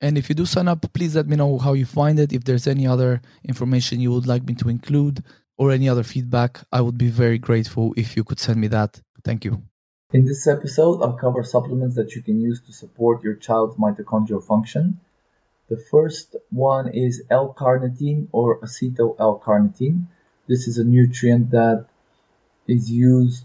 And 0.00 0.16
if 0.16 0.28
you 0.28 0.34
do 0.34 0.46
sign 0.46 0.68
up, 0.68 0.84
please 0.92 1.16
let 1.16 1.26
me 1.26 1.36
know 1.36 1.58
how 1.58 1.72
you 1.72 1.84
find 1.84 2.18
it. 2.18 2.32
If 2.32 2.44
there's 2.44 2.66
any 2.66 2.86
other 2.86 3.20
information 3.44 4.00
you 4.00 4.12
would 4.12 4.26
like 4.26 4.44
me 4.44 4.54
to 4.56 4.68
include 4.68 5.24
or 5.56 5.72
any 5.72 5.88
other 5.88 6.04
feedback, 6.04 6.60
I 6.70 6.80
would 6.80 6.96
be 6.96 7.08
very 7.08 7.38
grateful 7.38 7.94
if 7.96 8.16
you 8.16 8.22
could 8.22 8.38
send 8.38 8.60
me 8.60 8.68
that. 8.68 9.00
Thank 9.24 9.44
you. 9.44 9.62
In 10.12 10.24
this 10.24 10.46
episode, 10.46 11.02
I'll 11.02 11.18
cover 11.18 11.42
supplements 11.42 11.96
that 11.96 12.14
you 12.14 12.22
can 12.22 12.40
use 12.40 12.60
to 12.66 12.72
support 12.72 13.22
your 13.22 13.34
child's 13.34 13.76
mitochondrial 13.76 14.42
function 14.42 15.00
the 15.68 15.76
first 15.76 16.34
one 16.48 16.88
is 16.88 17.22
L-carnitine 17.28 18.28
or 18.32 18.58
acetyl 18.60 19.16
L-carnitine. 19.18 20.06
This 20.46 20.66
is 20.66 20.78
a 20.78 20.84
nutrient 20.84 21.50
that 21.50 21.86
is 22.66 22.90
used 22.90 23.44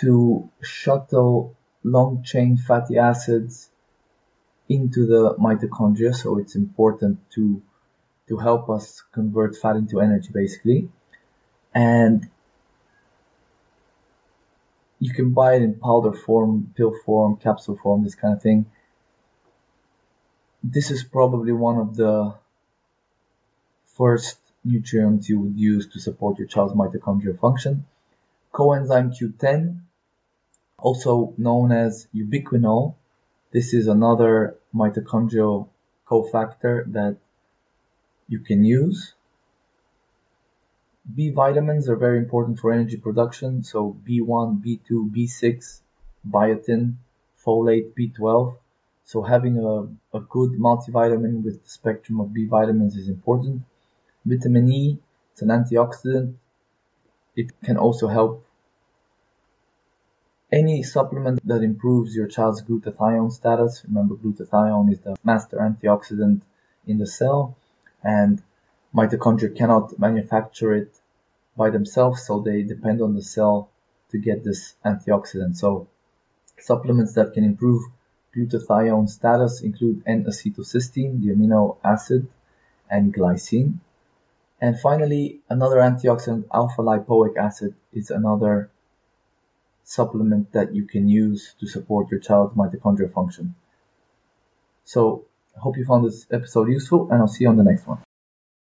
to 0.00 0.48
shuttle 0.62 1.54
long 1.84 2.22
chain 2.22 2.56
fatty 2.56 2.96
acids 2.96 3.68
into 4.68 5.06
the 5.06 5.34
mitochondria, 5.36 6.14
so 6.14 6.38
it's 6.38 6.56
important 6.56 7.18
to 7.32 7.62
to 8.28 8.36
help 8.36 8.68
us 8.68 9.02
convert 9.12 9.56
fat 9.56 9.76
into 9.76 10.00
energy 10.00 10.28
basically. 10.32 10.88
And 11.74 12.28
you 15.00 15.14
can 15.14 15.30
buy 15.32 15.54
it 15.54 15.62
in 15.62 15.74
powder 15.74 16.12
form, 16.12 16.72
pill 16.76 16.94
form, 17.04 17.36
capsule 17.36 17.78
form, 17.82 18.04
this 18.04 18.14
kind 18.14 18.34
of 18.34 18.42
thing 18.42 18.66
this 20.62 20.90
is 20.90 21.04
probably 21.04 21.52
one 21.52 21.78
of 21.78 21.96
the 21.96 22.34
first 23.96 24.38
nutrients 24.64 25.28
you 25.28 25.40
would 25.40 25.58
use 25.58 25.86
to 25.88 26.00
support 26.00 26.38
your 26.38 26.48
child's 26.48 26.74
mitochondrial 26.74 27.38
function. 27.38 27.86
Coenzyme 28.52 29.16
Q10, 29.16 29.80
also 30.78 31.34
known 31.38 31.72
as 31.72 32.08
ubiquinol, 32.14 32.94
this 33.52 33.74
is 33.74 33.88
another 33.88 34.56
mitochondrial 34.74 35.68
cofactor 36.06 36.90
that 36.92 37.16
you 38.28 38.40
can 38.40 38.64
use. 38.64 39.14
B 41.14 41.30
vitamins 41.30 41.88
are 41.88 41.96
very 41.96 42.18
important 42.18 42.58
for 42.58 42.72
energy 42.72 42.98
production, 42.98 43.64
so 43.64 43.96
B1, 44.06 44.62
B2, 44.62 45.10
B6, 45.10 45.80
biotin, 46.28 46.94
folate, 47.42 47.92
B12 47.98 48.56
so 49.08 49.22
having 49.22 49.56
a, 49.56 49.88
a 50.14 50.20
good 50.20 50.50
multivitamin 50.58 51.42
with 51.42 51.64
the 51.64 51.70
spectrum 51.70 52.20
of 52.20 52.34
B 52.34 52.44
vitamins 52.44 52.94
is 52.94 53.08
important. 53.08 53.62
Vitamin 54.26 54.70
E, 54.70 54.98
it's 55.32 55.40
an 55.40 55.48
antioxidant. 55.48 56.34
It 57.34 57.58
can 57.62 57.78
also 57.78 58.08
help 58.08 58.44
any 60.50 60.82
supplement 60.82 61.40
that 61.46 61.62
improves 61.62 62.14
your 62.14 62.26
child's 62.26 62.62
glutathione 62.62 63.32
status. 63.32 63.82
Remember, 63.86 64.14
glutathione 64.14 64.92
is 64.92 65.00
the 65.00 65.16
master 65.22 65.58
antioxidant 65.58 66.42
in 66.86 66.98
the 66.98 67.06
cell, 67.06 67.56
and 68.02 68.42
mitochondria 68.94 69.54
cannot 69.56 69.98
manufacture 69.98 70.74
it 70.74 70.94
by 71.56 71.70
themselves, 71.70 72.22
so 72.22 72.40
they 72.40 72.62
depend 72.62 73.02
on 73.02 73.14
the 73.14 73.22
cell 73.22 73.68
to 74.10 74.18
get 74.18 74.44
this 74.44 74.74
antioxidant. 74.84 75.56
So, 75.56 75.88
supplements 76.58 77.14
that 77.14 77.34
can 77.34 77.44
improve 77.44 77.82
Glutathione 78.36 79.08
status 79.08 79.62
include 79.62 80.02
N-acetylcysteine, 80.06 81.20
the 81.22 81.34
amino 81.34 81.78
acid, 81.82 82.28
and 82.90 83.12
glycine. 83.12 83.78
And 84.60 84.78
finally, 84.78 85.40
another 85.48 85.76
antioxidant, 85.76 86.44
alpha-lipoic 86.52 87.36
acid, 87.36 87.74
is 87.92 88.10
another 88.10 88.70
supplement 89.88 90.52
that 90.52 90.74
you 90.74 90.84
can 90.84 91.08
use 91.08 91.54
to 91.58 91.66
support 91.66 92.10
your 92.10 92.20
child's 92.20 92.54
mitochondrial 92.54 93.10
function. 93.10 93.54
So, 94.84 95.24
I 95.56 95.60
hope 95.60 95.78
you 95.78 95.84
found 95.86 96.04
this 96.04 96.26
episode 96.30 96.68
useful, 96.68 97.10
and 97.10 97.20
I'll 97.20 97.28
see 97.28 97.44
you 97.44 97.50
on 97.50 97.56
the 97.56 97.64
next 97.64 97.86
one. 97.86 98.02